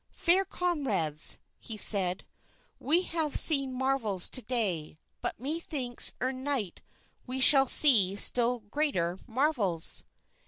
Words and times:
"Fair 0.17 0.45
comrades," 0.45 1.37
he 1.59 1.77
said, 1.77 2.25
"we 2.79 3.03
have 3.03 3.37
seen 3.37 3.71
marvels 3.71 4.31
to 4.31 4.41
day; 4.41 4.97
but 5.21 5.39
methinks 5.39 6.13
ere 6.19 6.31
night 6.31 6.81
we 7.27 7.39
shall 7.39 7.67
see 7.67 8.15
still 8.15 8.61
greater 8.61 9.19
marvels." 9.27 10.03